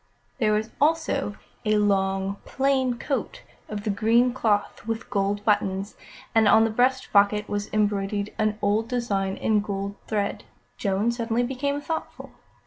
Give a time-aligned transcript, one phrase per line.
[0.39, 5.95] There was also a long, plain coat of the green cloth, with gold buttons,
[6.33, 10.43] and on the breast pocket was embroidered an odd design in gold thread.
[10.75, 12.31] Joan suddenly became thoughtful.